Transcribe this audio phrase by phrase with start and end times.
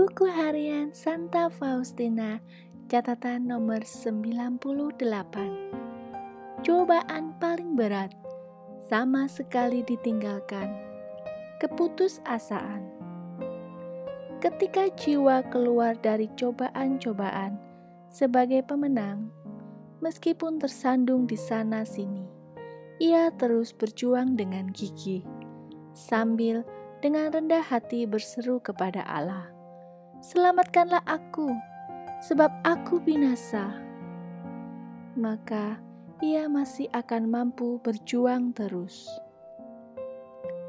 [0.00, 2.40] Buku Harian Santa Faustina
[2.88, 4.96] Catatan nomor 98
[6.64, 8.08] Cobaan paling berat
[8.88, 10.72] Sama sekali ditinggalkan.
[11.60, 12.80] Keputusasaan.
[14.40, 17.60] Ketika jiwa keluar dari cobaan-cobaan
[18.08, 19.28] Sebagai pemenang
[20.00, 22.24] Meskipun tersandung di sana-sini
[23.04, 25.28] Ia terus berjuang dengan gigih
[25.92, 26.64] Sambil
[27.04, 29.59] dengan rendah hati berseru kepada Allah
[30.20, 31.48] selamatkanlah aku,
[32.20, 33.72] sebab aku binasa.
[35.16, 35.80] Maka
[36.20, 39.08] ia masih akan mampu berjuang terus.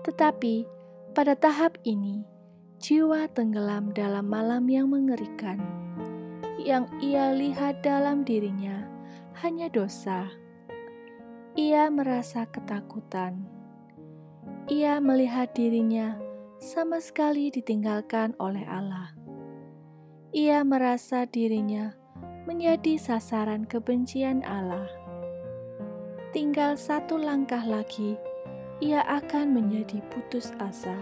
[0.08, 0.66] Tetapi
[1.12, 2.24] pada tahap ini,
[2.80, 5.60] jiwa tenggelam dalam malam yang mengerikan.
[6.62, 8.88] Yang ia lihat dalam dirinya
[9.44, 10.32] hanya dosa.
[11.60, 13.44] Ia merasa ketakutan.
[14.72, 16.16] Ia melihat dirinya
[16.62, 19.21] sama sekali ditinggalkan oleh Allah
[20.32, 21.91] ia merasa dirinya
[22.48, 24.88] menjadi sasaran kebencian Allah.
[26.32, 28.15] Tinggal satu langkah lagi,
[28.79, 30.96] ia akan menjadi putus asa.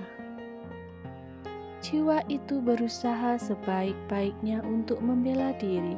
[1.86, 5.93] Jiwa itu berusaha sebaik-baiknya untuk membela diri.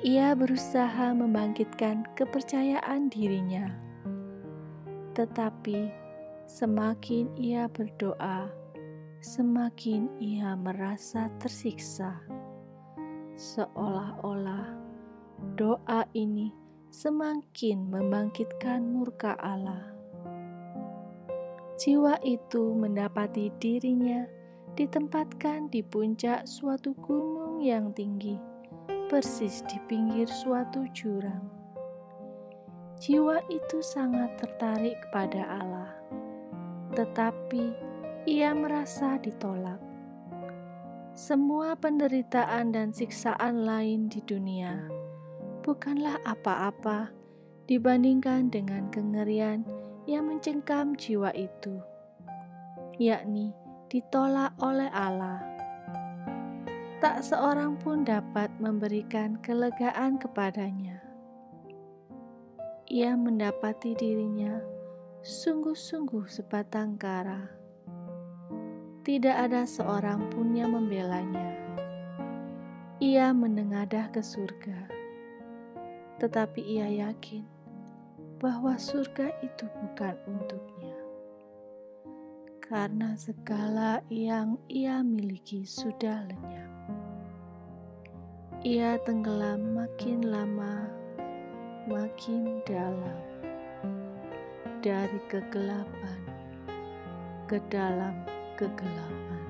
[0.00, 3.68] Ia berusaha membangkitkan kepercayaan dirinya,
[5.12, 5.92] tetapi
[6.48, 8.48] semakin ia berdoa,
[9.18, 12.22] semakin ia merasa tersiksa,
[13.34, 14.78] seolah-olah
[15.58, 16.54] doa ini
[16.94, 19.90] semakin membangkitkan murka Allah.
[21.78, 24.26] Jiwa itu mendapati dirinya
[24.74, 28.38] ditempatkan di puncak suatu gunung yang tinggi,
[29.10, 31.42] persis di pinggir suatu jurang.
[32.98, 35.90] Jiwa itu sangat tertarik kepada Allah,
[36.98, 37.87] tetapi
[38.24, 39.78] ia merasa ditolak.
[41.14, 44.98] Semua penderitaan dan siksaan lain di dunia
[45.68, 47.12] bukanlah apa-apa
[47.68, 49.68] dibandingkan dengan kengerian
[50.08, 51.76] yang mencengkam jiwa itu,
[52.96, 53.52] yakni
[53.92, 55.44] ditolak oleh Allah.
[57.04, 61.04] Tak seorang pun dapat memberikan kelegaan kepadanya.
[62.88, 64.64] Ia mendapati dirinya
[65.20, 67.57] sungguh-sungguh sebatang kara
[69.08, 71.56] tidak ada seorang pun yang membelanya.
[73.00, 74.84] Ia menengadah ke surga,
[76.20, 77.40] tetapi ia yakin
[78.36, 81.00] bahwa surga itu bukan untuknya,
[82.60, 86.72] karena segala yang ia miliki sudah lenyap.
[88.60, 90.84] Ia tenggelam makin lama,
[91.88, 93.24] makin dalam
[94.84, 96.20] dari kegelapan
[97.48, 99.46] ke dalam kegelapan,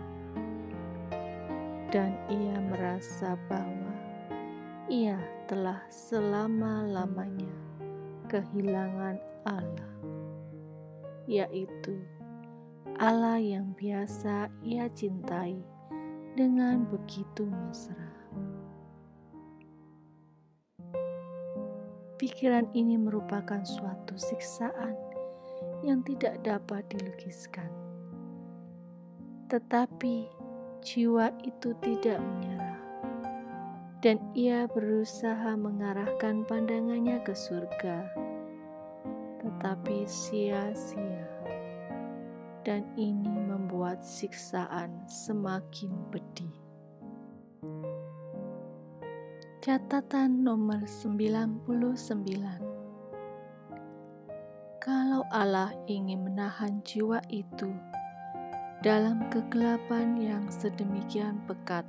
[1.88, 3.96] dan ia merasa bahwa
[4.92, 5.16] ia
[5.48, 7.56] telah selama-lamanya
[8.28, 9.16] kehilangan
[9.48, 9.92] Allah,
[11.24, 11.96] yaitu
[13.00, 15.56] Allah yang biasa ia cintai
[16.36, 18.12] dengan begitu mesra.
[22.20, 24.92] Pikiran ini merupakan suatu siksaan
[25.80, 27.87] yang tidak dapat dilukiskan
[29.48, 30.28] tetapi
[30.84, 32.80] jiwa itu tidak menyerah,
[34.04, 38.12] dan ia berusaha mengarahkan pandangannya ke surga,
[39.40, 41.24] tetapi sia-sia,
[42.60, 46.52] dan ini membuat siksaan semakin pedih.
[49.64, 51.64] Catatan nomor 99
[54.78, 57.72] Kalau Allah ingin menahan jiwa itu
[58.78, 61.82] dalam kegelapan yang sedemikian pekat.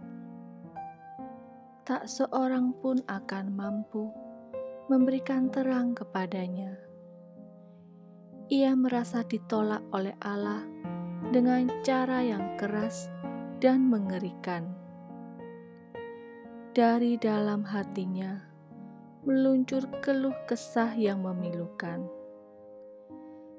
[1.86, 4.10] Tak seorang pun akan mampu
[4.90, 6.82] memberikan terang kepadanya.
[8.50, 10.66] Ia merasa ditolak oleh Allah
[11.30, 13.06] dengan cara yang keras
[13.62, 14.66] dan mengerikan.
[16.74, 18.50] Dari dalam hatinya
[19.30, 22.02] meluncur keluh kesah yang memilukan.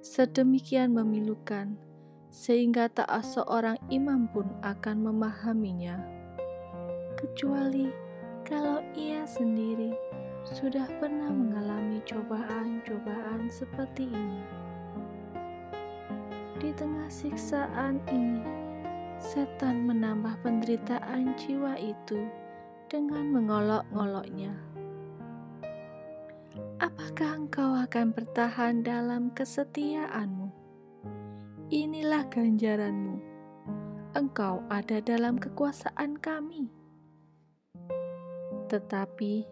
[0.02, 1.89] Sedemikian memilukan
[2.30, 5.98] sehingga tak seorang imam pun akan memahaminya,
[7.18, 7.90] kecuali
[8.46, 9.90] kalau ia sendiri
[10.46, 14.42] sudah pernah mengalami cobaan-cobaan seperti ini.
[16.56, 18.40] Di tengah siksaan ini,
[19.20, 22.24] setan menambah penderitaan jiwa itu
[22.88, 24.54] dengan mengolok-ngoloknya.
[26.80, 30.39] Apakah engkau akan bertahan dalam kesetiaanmu?
[31.70, 33.22] Inilah ganjaranmu.
[34.18, 36.66] engkau ada dalam kekuasaan kami.
[38.66, 39.46] Tetapi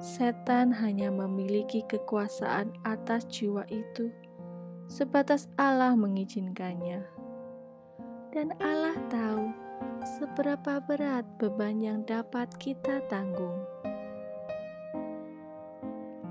[0.00, 4.08] setan hanya memiliki kekuasaan atas jiwa itu
[4.88, 7.04] sebatas Allah mengizinkannya.
[8.32, 9.52] Dan Allah tahu
[10.16, 13.60] seberapa berat beban yang dapat kita tanggung.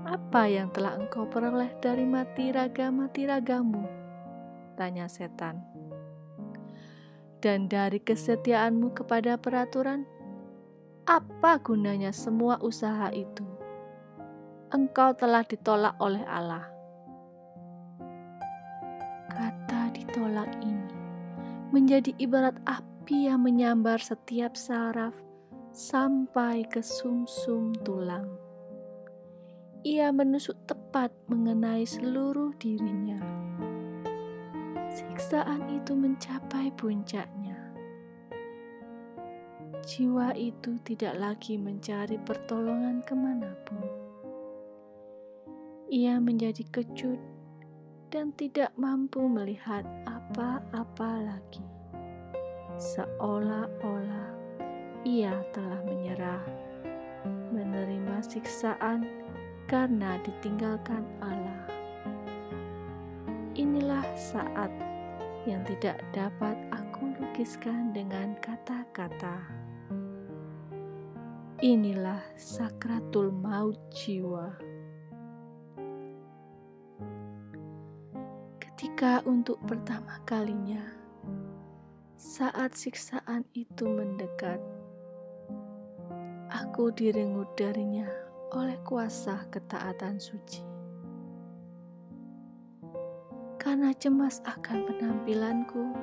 [0.02, 4.01] Apa yang telah engkau peroleh dari mati raga-mati ragamu?
[4.74, 5.60] Tanya setan.
[7.42, 10.06] Dan dari kesetiaanmu kepada peraturan,
[11.04, 13.42] apa gunanya semua usaha itu?
[14.70, 16.70] Engkau telah ditolak oleh Allah.
[19.28, 20.94] Kata ditolak ini
[21.74, 25.16] menjadi ibarat api yang menyambar setiap saraf
[25.72, 28.28] sampai ke sumsum -sum tulang
[29.82, 33.18] ia menusuk tepat mengenai seluruh dirinya.
[34.92, 37.56] Siksaan itu mencapai puncaknya.
[39.88, 43.88] Jiwa itu tidak lagi mencari pertolongan ke mana pun.
[45.88, 47.16] Ia menjadi kecut
[48.12, 51.64] dan tidak mampu melihat apa-apa lagi.
[52.76, 54.28] Seolah-olah
[55.08, 56.44] ia telah menyerah,
[57.48, 59.08] menerima siksaan
[59.64, 61.51] karena ditinggalkan Allah.
[64.22, 64.70] Saat
[65.50, 69.42] yang tidak dapat aku lukiskan dengan kata-kata.
[71.58, 74.54] Inilah sakratul maut jiwa.
[78.62, 80.86] Ketika untuk pertama kalinya
[82.14, 84.62] saat siksaan itu mendekat,
[86.46, 88.06] aku direngut darinya
[88.54, 90.71] oleh kuasa ketaatan suci.
[93.72, 95.96] Karena cemas akan penampilanku,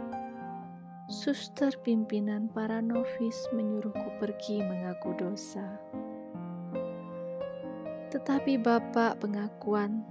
[1.05, 5.77] suster pimpinan para novis menyuruhku pergi mengaku dosa.
[8.09, 10.01] Tetapi Bapak pengakuan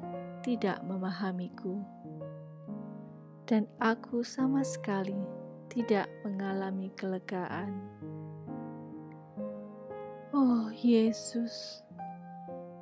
[0.47, 1.83] tidak memahamiku,
[3.51, 5.19] dan aku sama sekali
[5.67, 7.75] tidak mengalami kelegaan.
[10.31, 11.83] Oh Yesus,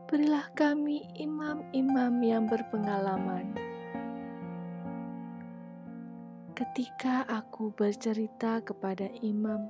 [0.05, 3.66] berilah kami imam-imam yang berpengalaman.
[6.57, 9.69] Ketika aku bercerita kepada imam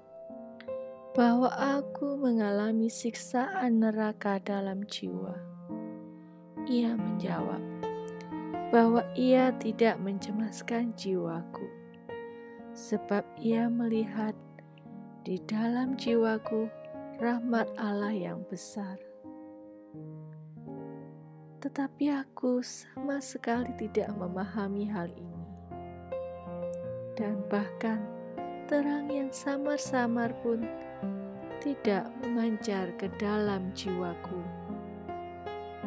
[1.18, 5.34] bahwa aku mengalami siksaan neraka dalam jiwa,
[6.70, 7.58] ia menjawab
[8.70, 11.66] bahwa ia tidak mencemaskan jiwaku,
[12.70, 14.38] sebab ia melihat
[15.26, 16.70] di dalam jiwaku
[17.18, 18.94] rahmat Allah yang besar
[21.66, 25.35] tetapi aku sama sekali tidak memahami hal ini.
[27.16, 28.04] Dan bahkan
[28.68, 30.68] terang yang samar-samar pun
[31.64, 34.38] tidak memancar ke dalam jiwaku.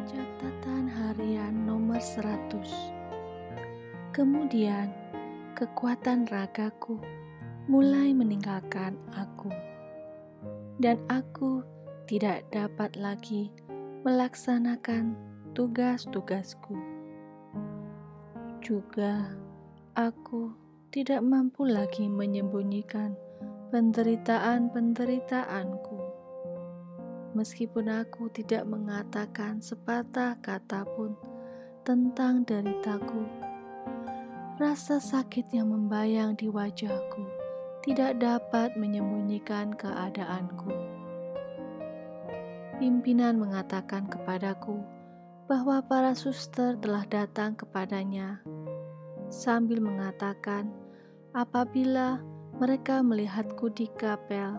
[0.04, 3.00] Catatan harian nomor 100
[4.10, 4.90] Kemudian
[5.54, 6.98] kekuatan ragaku
[7.70, 9.54] mulai meninggalkan aku
[10.82, 11.62] dan aku
[12.10, 13.54] tidak dapat lagi
[14.02, 15.14] melaksanakan
[15.54, 16.74] tugas-tugasku.
[18.64, 19.30] Juga
[19.94, 20.50] aku
[20.90, 23.14] tidak mampu lagi menyembunyikan
[23.70, 26.02] penderitaan-penderitaanku.
[27.38, 31.14] Meskipun aku tidak mengatakan sepatah kata pun
[31.86, 33.22] tentang deritaku,
[34.58, 37.22] rasa sakit yang membayang di wajahku
[37.86, 40.74] tidak dapat menyembunyikan keadaanku.
[42.82, 44.82] Pimpinan mengatakan kepadaku
[45.46, 48.42] bahwa para suster telah datang kepadanya
[49.30, 50.79] sambil mengatakan,
[51.30, 52.18] "Apabila
[52.58, 54.58] mereka melihatku di kapel,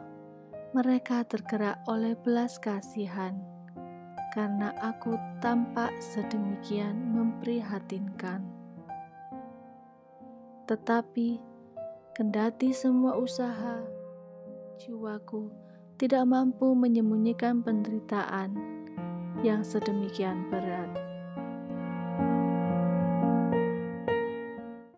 [0.72, 3.36] mereka tergerak oleh belas kasihan
[4.32, 8.48] karena aku tampak sedemikian memprihatinkan."
[10.72, 11.36] Tetapi,
[12.16, 13.84] kendati semua usaha,
[14.80, 15.52] jiwaku
[16.00, 18.56] tidak mampu menyembunyikan penderitaan
[19.44, 21.11] yang sedemikian berat.